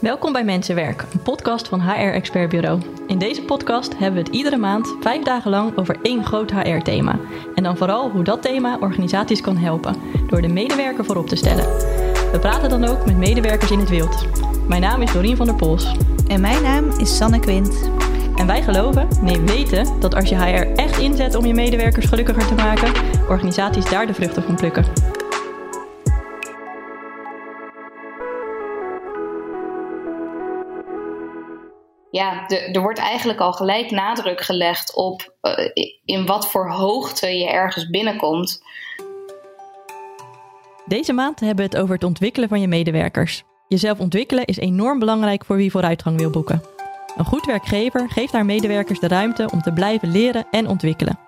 [0.00, 2.80] Welkom bij Mensenwerk, een podcast van HR Expert Bureau.
[3.06, 7.18] In deze podcast hebben we het iedere maand vijf dagen lang over één groot HR-thema.
[7.54, 11.64] En dan vooral hoe dat thema organisaties kan helpen, door de medewerker voorop te stellen.
[12.32, 14.26] We praten dan ook met medewerkers in het wild.
[14.68, 15.96] Mijn naam is Dorien van der Pols.
[16.26, 17.90] En mijn naam is Sanne Quint.
[18.36, 22.46] En wij geloven, nee weten, dat als je HR echt inzet om je medewerkers gelukkiger
[22.46, 22.92] te maken,
[23.28, 24.84] organisaties daar de vruchten van plukken.
[32.18, 35.52] Ja, er wordt eigenlijk al gelijk nadruk gelegd op uh,
[36.04, 38.62] in wat voor hoogte je ergens binnenkomt.
[40.86, 43.42] Deze maand hebben we het over het ontwikkelen van je medewerkers.
[43.68, 46.62] Jezelf ontwikkelen is enorm belangrijk voor wie vooruitgang wil boeken.
[47.16, 51.18] Een goed werkgever geeft haar medewerkers de ruimte om te blijven leren en ontwikkelen.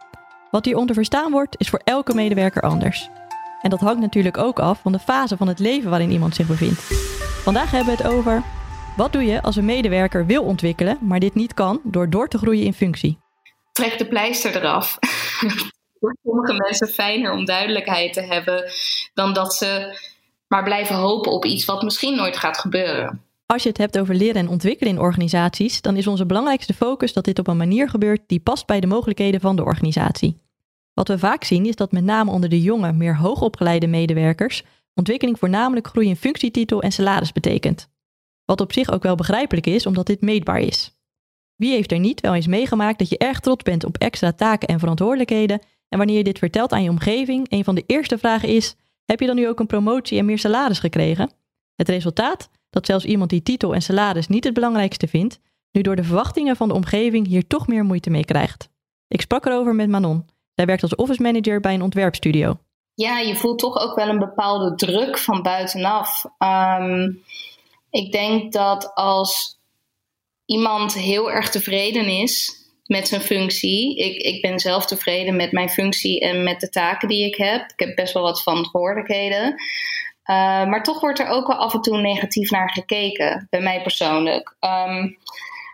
[0.51, 3.09] Wat hieronder verstaan wordt, is voor elke medewerker anders.
[3.63, 6.47] En dat hangt natuurlijk ook af van de fase van het leven waarin iemand zich
[6.47, 6.81] bevindt.
[7.43, 8.43] Vandaag hebben we het over
[8.97, 12.39] wat doe je als een medewerker wil ontwikkelen, maar dit niet kan door door te
[12.39, 13.19] groeien in functie?
[13.73, 14.99] Trek de pleister eraf.
[16.01, 18.71] Voor sommige mensen fijner om duidelijkheid te hebben
[19.15, 19.99] dan dat ze
[20.49, 23.23] maar blijven hopen op iets wat misschien nooit gaat gebeuren.
[23.47, 27.13] Als je het hebt over leren en ontwikkelen in organisaties, dan is onze belangrijkste focus
[27.13, 30.41] dat dit op een manier gebeurt die past bij de mogelijkheden van de organisatie.
[30.95, 34.63] Wat we vaak zien is dat met name onder de jonge, meer hoogopgeleide medewerkers
[34.95, 37.89] ontwikkeling voornamelijk groei in functietitel en salaris betekent.
[38.45, 40.99] Wat op zich ook wel begrijpelijk is, omdat dit meetbaar is.
[41.57, 44.69] Wie heeft er niet wel eens meegemaakt dat je erg trots bent op extra taken
[44.69, 48.49] en verantwoordelijkheden en wanneer je dit vertelt aan je omgeving, een van de eerste vragen
[48.49, 51.31] is: heb je dan nu ook een promotie en meer salaris gekregen?
[51.75, 52.51] Het resultaat?
[52.71, 55.41] Dat zelfs iemand die titel en salaris niet het belangrijkste vindt,
[55.73, 58.69] nu door de verwachtingen van de omgeving hier toch meer moeite mee krijgt.
[59.09, 60.27] Ik sprak erover met Manon.
[60.55, 62.59] Zij werkt als office manager bij een ontwerpstudio.
[62.95, 66.25] Ja, je voelt toch ook wel een bepaalde druk van buitenaf.
[66.39, 67.23] Um,
[67.91, 69.59] ik denk dat als
[70.45, 73.97] iemand heel erg tevreden is met zijn functie.
[73.97, 77.71] Ik, ik ben zelf tevreden met mijn functie en met de taken die ik heb.
[77.71, 79.49] Ik heb best wel wat verantwoordelijkheden.
[79.51, 83.83] Uh, maar toch wordt er ook wel af en toe negatief naar gekeken, bij mij
[83.83, 84.57] persoonlijk.
[84.61, 85.19] Um,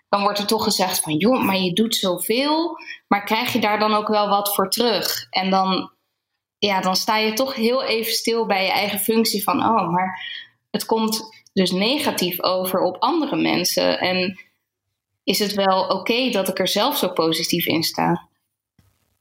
[0.08, 3.78] dan wordt er toch gezegd van, joh, maar je doet zoveel, maar krijg je daar
[3.78, 5.26] dan ook wel wat voor terug?
[5.30, 5.90] En dan,
[6.58, 10.22] ja, dan sta je toch heel even stil bij je eigen functie van, oh, maar
[10.70, 13.98] het komt dus negatief over op andere mensen?
[13.98, 14.40] En
[15.24, 18.28] is het wel oké dat ik er zelf zo positief in sta?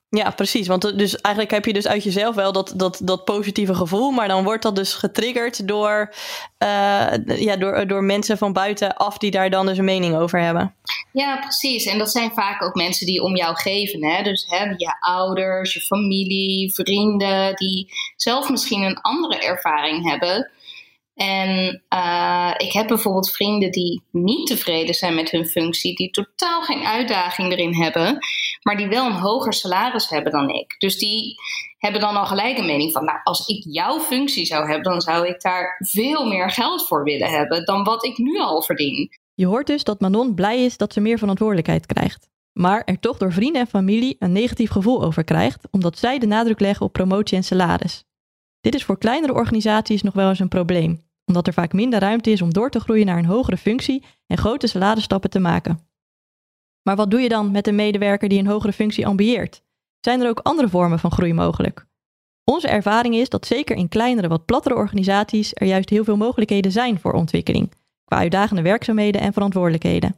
[0.09, 0.67] Ja, precies.
[0.67, 4.27] Want dus eigenlijk heb je dus uit jezelf wel dat, dat, dat positieve gevoel, maar
[4.27, 6.13] dan wordt dat dus getriggerd door,
[6.63, 10.75] uh, ja, door, door mensen van buitenaf die daar dan dus een mening over hebben.
[11.11, 11.85] Ja, precies.
[11.85, 14.05] En dat zijn vaak ook mensen die om jou geven.
[14.05, 14.23] Hè?
[14.23, 20.51] Dus hè, je ouders, je familie, vrienden, die zelf misschien een andere ervaring hebben.
[21.15, 26.61] En uh, ik heb bijvoorbeeld vrienden die niet tevreden zijn met hun functie, die totaal
[26.61, 28.17] geen uitdaging erin hebben,
[28.61, 30.75] maar die wel een hoger salaris hebben dan ik.
[30.77, 31.35] Dus die
[31.77, 35.01] hebben dan al gelijk een mening van, nou, als ik jouw functie zou hebben, dan
[35.01, 39.09] zou ik daar veel meer geld voor willen hebben dan wat ik nu al verdien.
[39.33, 42.29] Je hoort dus dat Manon blij is dat ze meer verantwoordelijkheid krijgt.
[42.51, 46.27] Maar er toch door vrienden en familie een negatief gevoel over krijgt, omdat zij de
[46.27, 48.03] nadruk leggen op promotie en salaris.
[48.61, 52.31] Dit is voor kleinere organisaties nog wel eens een probleem omdat er vaak minder ruimte
[52.31, 55.79] is om door te groeien naar een hogere functie en grote salarisstappen te maken.
[56.81, 59.63] Maar wat doe je dan met een medewerker die een hogere functie ambieert?
[59.99, 61.85] Zijn er ook andere vormen van groei mogelijk?
[62.43, 66.71] Onze ervaring is dat zeker in kleinere, wat plattere organisaties er juist heel veel mogelijkheden
[66.71, 70.15] zijn voor ontwikkeling, qua uitdagende werkzaamheden en verantwoordelijkheden.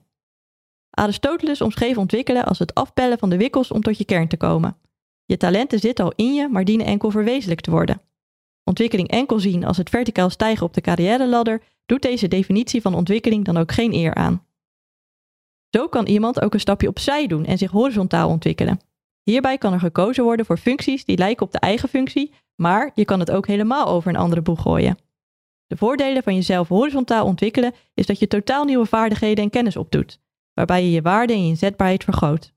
[0.89, 4.77] Aristoteles omschreef ontwikkelen als het afpellen van de wikkels om tot je kern te komen.
[5.25, 8.01] Je talenten zitten al in je, maar dienen enkel verwezenlijkt te worden.
[8.67, 13.45] Ontwikkeling enkel zien als het verticaal stijgen op de carrière-ladder doet deze definitie van ontwikkeling
[13.45, 14.45] dan ook geen eer aan.
[15.69, 18.79] Zo kan iemand ook een stapje opzij doen en zich horizontaal ontwikkelen.
[19.23, 23.05] Hierbij kan er gekozen worden voor functies die lijken op de eigen functie, maar je
[23.05, 24.97] kan het ook helemaal over een andere boeg gooien.
[25.67, 30.19] De voordelen van jezelf horizontaal ontwikkelen is dat je totaal nieuwe vaardigheden en kennis opdoet,
[30.53, 32.53] waarbij je je waarde en je inzetbaarheid vergroot.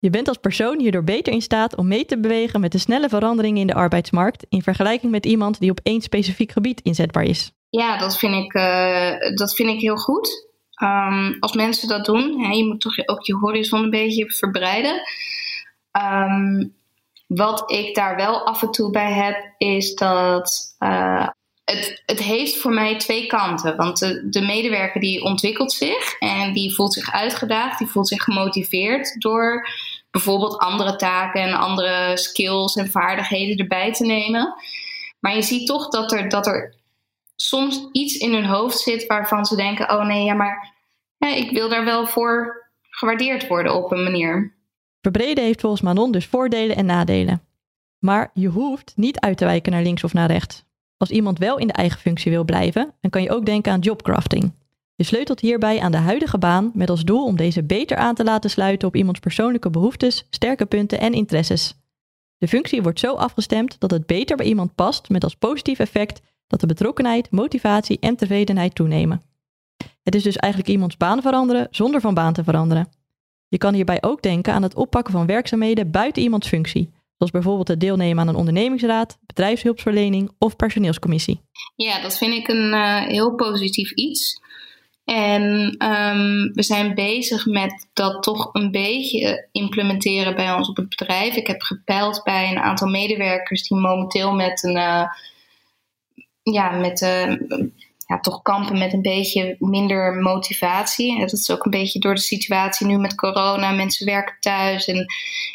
[0.00, 3.08] Je bent als persoon hierdoor beter in staat om mee te bewegen met de snelle
[3.08, 7.52] veranderingen in de arbeidsmarkt in vergelijking met iemand die op één specifiek gebied inzetbaar is.
[7.70, 10.46] Ja, dat vind ik, uh, dat vind ik heel goed.
[10.82, 15.00] Um, als mensen dat doen, hè, je moet toch ook je horizon een beetje verbreiden.
[16.02, 16.76] Um,
[17.26, 21.28] wat ik daar wel af en toe bij heb, is dat uh,
[21.64, 23.76] het, het heeft voor mij twee kanten.
[23.76, 28.22] Want de, de, medewerker die ontwikkelt zich en die voelt zich uitgedaagd, die voelt zich
[28.22, 29.68] gemotiveerd door
[30.10, 34.54] bijvoorbeeld andere taken en andere skills en vaardigheden erbij te nemen.
[35.20, 36.74] Maar je ziet toch dat er, dat er
[37.36, 40.76] soms iets in hun hoofd zit waarvan ze denken: oh nee, ja, maar
[41.18, 44.56] ik wil daar wel voor gewaardeerd worden op een manier.
[45.00, 47.42] Verbreden heeft volgens Manon dus voordelen en nadelen.
[47.98, 50.64] Maar je hoeft niet uit te wijken naar links of naar rechts.
[50.96, 53.80] Als iemand wel in de eigen functie wil blijven, dan kan je ook denken aan
[53.80, 54.52] jobcrafting.
[54.98, 58.24] Je sleutelt hierbij aan de huidige baan met als doel om deze beter aan te
[58.24, 61.74] laten sluiten op iemands persoonlijke behoeftes, sterke punten en interesses.
[62.38, 66.20] De functie wordt zo afgestemd dat het beter bij iemand past met als positief effect
[66.46, 69.22] dat de betrokkenheid, motivatie en tevredenheid toenemen.
[70.02, 72.88] Het is dus eigenlijk iemands baan veranderen zonder van baan te veranderen.
[73.48, 77.68] Je kan hierbij ook denken aan het oppakken van werkzaamheden buiten iemands functie, zoals bijvoorbeeld
[77.68, 81.40] het deelnemen aan een ondernemingsraad, bedrijfshulpverlening of personeelscommissie.
[81.76, 84.46] Ja, dat vind ik een uh, heel positief iets.
[85.08, 85.42] En
[85.92, 91.34] um, we zijn bezig met dat toch een beetje implementeren bij ons op het bedrijf.
[91.34, 94.76] Ik heb gepeild bij een aantal medewerkers die momenteel met een.
[94.76, 95.04] Uh,
[96.42, 97.36] ja, met uh,
[98.06, 101.20] ja, toch kampen met een beetje minder motivatie.
[101.20, 103.70] Dat is ook een beetje door de situatie nu met corona.
[103.70, 105.04] Mensen werken thuis en ja,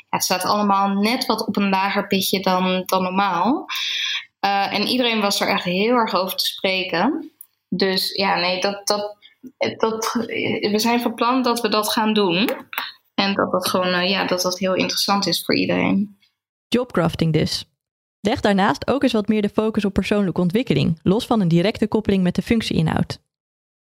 [0.10, 3.66] het staat allemaal net wat op een lager pitje dan, dan normaal.
[4.46, 7.32] Uh, en iedereen was er echt heel erg over te spreken.
[7.70, 9.18] Dus ja, nee, dat, dat,
[10.72, 12.50] we zijn van plan dat we dat gaan doen.
[13.14, 16.18] En dat dat gewoon, uh, ja, dat dat heel interessant is voor iedereen.
[16.68, 17.66] Jobcrafting dus.
[18.20, 21.88] Leg daarnaast ook eens wat meer de focus op persoonlijke ontwikkeling, los van een directe
[21.88, 23.22] koppeling met de functieinhoud.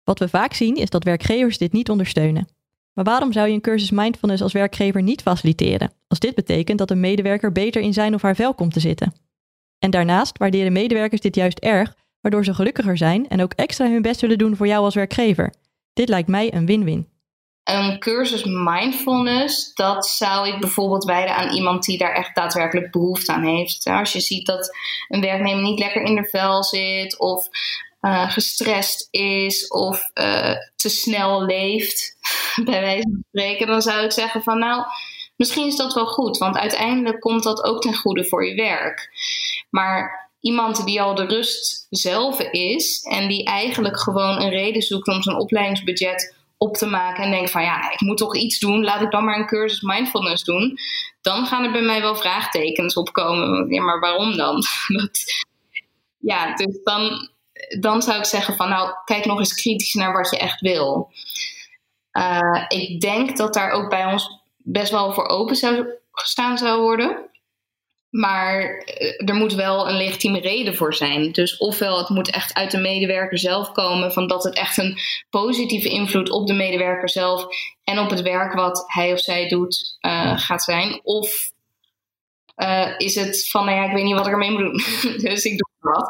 [0.03, 2.47] Wat we vaak zien is dat werkgevers dit niet ondersteunen.
[2.93, 6.91] Maar waarom zou je een cursus mindfulness als werkgever niet faciliteren, als dit betekent dat
[6.91, 9.13] een medewerker beter in zijn of haar vel komt te zitten?
[9.79, 14.01] En daarnaast waarderen medewerkers dit juist erg, waardoor ze gelukkiger zijn en ook extra hun
[14.01, 15.53] best willen doen voor jou als werkgever.
[15.93, 17.07] Dit lijkt mij een win-win
[17.69, 23.31] een cursus mindfulness, dat zou ik bijvoorbeeld wijden aan iemand die daar echt daadwerkelijk behoefte
[23.31, 23.85] aan heeft.
[23.85, 24.77] Als je ziet dat
[25.07, 27.47] een werknemer niet lekker in de vel zit, of
[28.01, 32.17] uh, gestrest is, of uh, te snel leeft,
[32.65, 34.83] bij wijze van spreken, dan zou ik zeggen van nou,
[35.35, 39.09] misschien is dat wel goed, want uiteindelijk komt dat ook ten goede voor je werk.
[39.69, 45.07] Maar iemand die al de rust zelf is en die eigenlijk gewoon een reden zoekt
[45.07, 48.83] om zijn opleidingsbudget op te maken en denk van ja, ik moet toch iets doen,
[48.83, 50.77] laat ik dan maar een cursus mindfulness doen.
[51.21, 53.73] Dan gaan er bij mij wel vraagtekens opkomen.
[53.73, 54.63] Ja, maar waarom dan?
[54.97, 55.19] Dat,
[56.17, 57.29] ja, dus dan,
[57.79, 61.11] dan zou ik zeggen van nou, kijk nog eens kritisch naar wat je echt wil.
[62.13, 66.81] Uh, ik denk dat daar ook bij ons best wel voor open zou gestaan zou
[66.81, 67.28] worden.
[68.09, 71.31] Maar eh, er moet wel een legitieme reden voor zijn.
[71.31, 74.97] Dus ofwel het moet echt uit de medewerker zelf komen, van dat het echt een
[75.29, 77.47] positieve invloed op de medewerker zelf
[77.83, 80.99] en op het werk wat hij of zij doet uh, gaat zijn.
[81.03, 81.51] Of
[82.57, 84.81] uh, is het van, nou ja, ik weet niet wat ik ermee moet doen.
[85.29, 86.09] dus ik doe wat.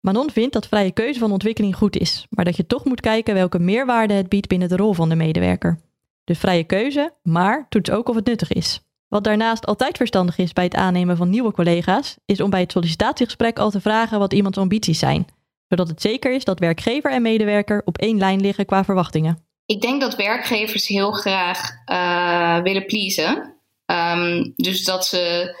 [0.00, 3.34] Manon vindt dat vrije keuze van ontwikkeling goed is, maar dat je toch moet kijken
[3.34, 5.80] welke meerwaarde het biedt binnen de rol van de medewerker.
[6.24, 8.80] Dus vrije keuze, maar toets ook of het nuttig is.
[9.12, 12.72] Wat daarnaast altijd verstandig is bij het aannemen van nieuwe collega's, is om bij het
[12.72, 15.26] sollicitatiegesprek al te vragen wat iemands ambities zijn,
[15.68, 19.44] zodat het zeker is dat werkgever en medewerker op één lijn liggen qua verwachtingen.
[19.66, 23.54] Ik denk dat werkgevers heel graag uh, willen pleasen.
[23.86, 25.54] Um, dus dat ze,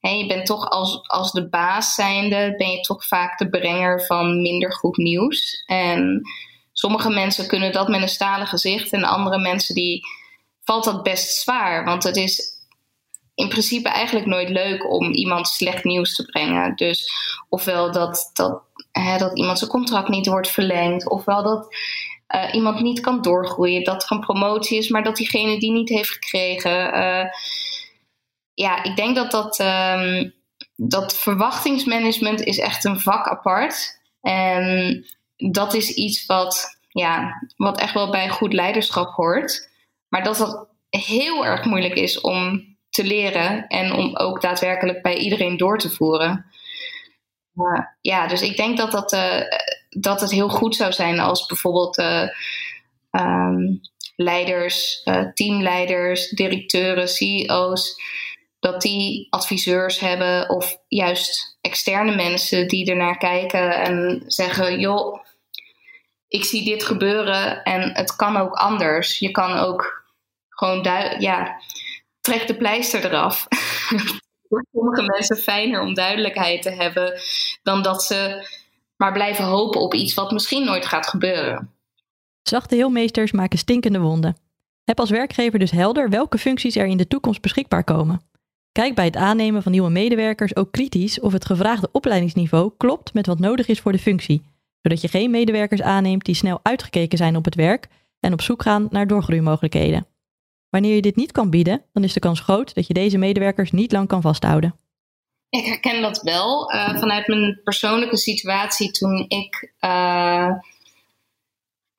[0.00, 4.42] je bent toch als, als de baas zijnde, ben je toch vaak de brenger van
[4.42, 5.62] minder goed nieuws.
[5.66, 6.22] En
[6.72, 10.00] sommige mensen kunnen dat met een stalen gezicht en andere mensen die
[10.64, 11.84] valt dat best zwaar.
[11.84, 12.56] Want het is
[13.38, 16.76] in principe eigenlijk nooit leuk om iemand slecht nieuws te brengen.
[16.76, 17.10] Dus
[17.48, 21.76] ofwel dat, dat, hè, dat iemand zijn contract niet wordt verlengd, ofwel dat
[22.34, 25.88] uh, iemand niet kan doorgroeien, dat er een promotie is, maar dat diegene die niet
[25.88, 26.96] heeft gekregen.
[26.96, 27.24] Uh,
[28.54, 30.34] ja, ik denk dat dat, um,
[30.76, 34.00] dat verwachtingsmanagement is echt een vak apart.
[34.20, 35.04] En
[35.36, 39.70] dat is iets wat, ja, wat echt wel bij goed leiderschap hoort.
[40.08, 42.67] Maar dat dat heel erg moeilijk is om
[42.98, 46.46] te leren en om ook daadwerkelijk bij iedereen door te voeren.
[48.00, 49.40] Ja, dus ik denk dat, dat, uh,
[49.88, 52.28] dat het heel goed zou zijn als bijvoorbeeld uh,
[53.10, 53.80] um,
[54.16, 55.02] leiders,
[55.34, 58.02] teamleiders, directeuren, CEO's,
[58.60, 65.24] dat die adviseurs hebben of juist externe mensen die ernaar kijken en zeggen: joh,
[66.28, 69.18] ik zie dit gebeuren en het kan ook anders.
[69.18, 70.06] Je kan ook
[70.48, 70.82] gewoon
[71.18, 71.60] ja,
[72.20, 73.46] trek de pleister eraf.
[74.48, 77.20] Voor sommige mensen fijner om duidelijkheid te hebben
[77.62, 78.48] dan dat ze
[78.96, 81.72] maar blijven hopen op iets wat misschien nooit gaat gebeuren.
[82.42, 84.36] Zachte heelmeesters maken stinkende wonden.
[84.84, 88.20] Heb als werkgever dus helder welke functies er in de toekomst beschikbaar komen.
[88.72, 93.26] Kijk bij het aannemen van nieuwe medewerkers ook kritisch of het gevraagde opleidingsniveau klopt met
[93.26, 94.42] wat nodig is voor de functie,
[94.82, 97.88] zodat je geen medewerkers aanneemt die snel uitgekeken zijn op het werk
[98.20, 100.06] en op zoek gaan naar doorgroeimogelijkheden.
[100.70, 103.70] Wanneer je dit niet kan bieden, dan is de kans groot dat je deze medewerkers
[103.70, 104.74] niet lang kan vasthouden.
[105.48, 110.50] Ik herken dat wel uh, vanuit mijn persoonlijke situatie toen ik uh,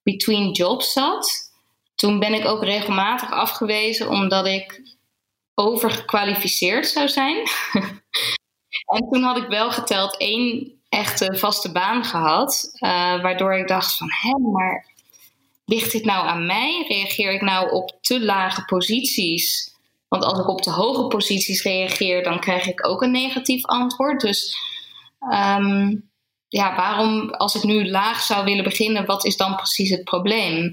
[0.03, 1.51] between jobs zat.
[1.95, 4.81] Toen ben ik ook regelmatig afgewezen omdat ik
[5.53, 7.37] overgekwalificeerd zou zijn.
[8.95, 13.97] en toen had ik wel geteld één echte vaste baan gehad, uh, waardoor ik dacht
[13.97, 14.85] van, hé, maar
[15.69, 16.85] ligt dit nou aan mij?
[16.87, 19.73] Reageer ik nou op te lage posities?
[20.07, 24.21] Want als ik op de hoge posities reageer, dan krijg ik ook een negatief antwoord.
[24.21, 24.57] Dus
[25.33, 26.09] um,
[26.47, 30.71] ja, waarom, als ik nu laag zou willen beginnen, wat is dan precies het probleem?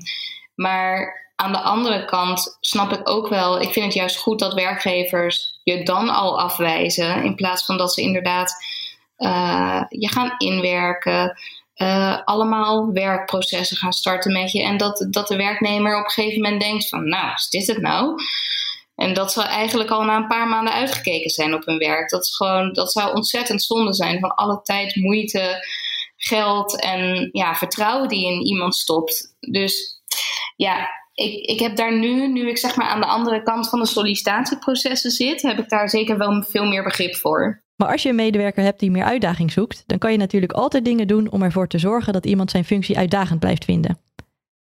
[0.55, 4.55] Maar aan de andere kant snap ik ook wel, ik vind het juist goed dat
[4.55, 8.55] werkgevers je dan al afwijzen, in plaats van dat ze inderdaad
[9.19, 11.39] uh, je gaan inwerken,
[11.77, 16.43] uh, allemaal werkprocessen gaan starten met je en dat, dat de werknemer op een gegeven
[16.43, 18.15] moment denkt van, nou, is dit het nou?
[18.95, 22.11] En dat ze eigenlijk al na een paar maanden uitgekeken zijn op hun werk.
[22.11, 25.67] Dat, gewoon, dat zou ontzettend zonde zijn van alle tijd, moeite,
[26.17, 29.37] geld en ja, vertrouwen die in iemand stopt.
[29.39, 30.03] Dus
[30.57, 33.79] ja, ik, ik heb daar nu, nu ik zeg maar aan de andere kant van
[33.79, 37.65] de sollicitatieprocessen zit, heb ik daar zeker wel veel meer begrip voor.
[37.77, 40.85] Maar als je een medewerker hebt die meer uitdaging zoekt, dan kan je natuurlijk altijd
[40.85, 43.99] dingen doen om ervoor te zorgen dat iemand zijn functie uitdagend blijft vinden.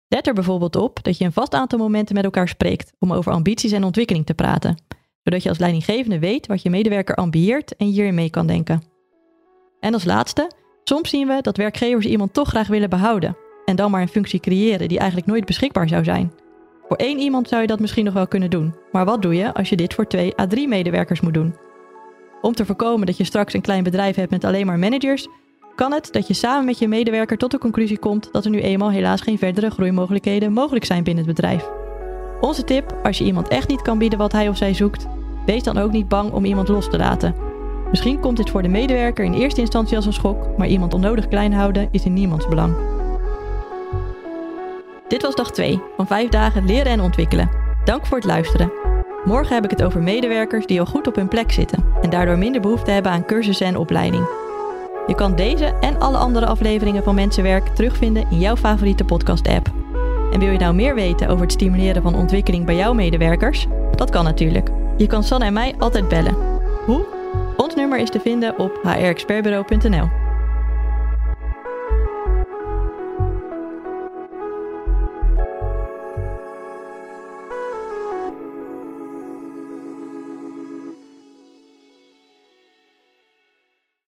[0.08, 3.32] Let er bijvoorbeeld op dat je een vast aantal momenten met elkaar spreekt om over
[3.32, 4.82] ambities en ontwikkeling te praten,
[5.22, 8.82] zodat je als leidinggevende weet wat je medewerker ambieert en hierin mee kan denken.
[9.80, 10.50] En als laatste,
[10.84, 14.40] soms zien we dat werkgevers iemand toch graag willen behouden en dan maar een functie
[14.40, 16.32] creëren die eigenlijk nooit beschikbaar zou zijn.
[16.88, 19.54] Voor één iemand zou je dat misschien nog wel kunnen doen, maar wat doe je
[19.54, 21.54] als je dit voor twee à drie medewerkers moet doen?
[22.42, 25.28] Om te voorkomen dat je straks een klein bedrijf hebt met alleen maar managers,
[25.74, 28.60] kan het dat je samen met je medewerker tot de conclusie komt dat er nu
[28.60, 31.68] eenmaal helaas geen verdere groeimogelijkheden mogelijk zijn binnen het bedrijf.
[32.40, 35.06] Onze tip, als je iemand echt niet kan bieden wat hij of zij zoekt,
[35.46, 37.34] wees dan ook niet bang om iemand los te laten.
[37.90, 41.28] Misschien komt dit voor de medewerker in eerste instantie als een schok, maar iemand onnodig
[41.28, 42.74] klein houden is in niemands belang.
[45.08, 47.50] Dit was dag 2 van 5 dagen leren en ontwikkelen.
[47.84, 48.81] Dank voor het luisteren.
[49.24, 52.38] Morgen heb ik het over medewerkers die al goed op hun plek zitten en daardoor
[52.38, 54.26] minder behoefte hebben aan cursussen en opleiding.
[55.06, 59.70] Je kan deze en alle andere afleveringen van Mensenwerk terugvinden in jouw favoriete podcast-app.
[60.32, 63.66] En wil je nou meer weten over het stimuleren van ontwikkeling bij jouw medewerkers?
[63.94, 64.70] Dat kan natuurlijk.
[64.96, 66.36] Je kan Sanne en mij altijd bellen.
[66.86, 67.06] Hoe?
[67.56, 70.21] Ons nummer is te vinden op hrexpertbureau.nl.